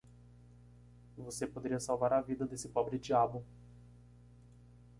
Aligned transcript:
Você 1.15 1.45
poderia 1.45 1.79
salvar 1.79 2.11
a 2.11 2.21
vida 2.21 2.47
desse 2.47 2.67
pobre 2.69 2.97
diabo. 2.97 3.45